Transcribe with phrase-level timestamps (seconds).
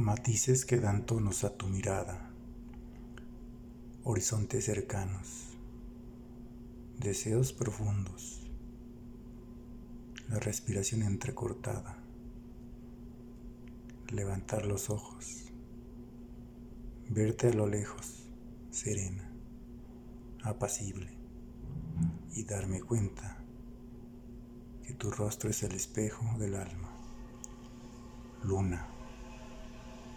[0.00, 2.30] matices que dan tonos a tu mirada,
[4.02, 5.58] horizontes cercanos,
[6.98, 8.50] deseos profundos,
[10.30, 11.98] la respiración entrecortada,
[14.08, 15.52] levantar los ojos,
[17.10, 18.26] verte a lo lejos,
[18.70, 19.30] serena,
[20.42, 21.10] apacible,
[22.32, 23.36] y darme cuenta
[24.82, 26.89] que tu rostro es el espejo del alma.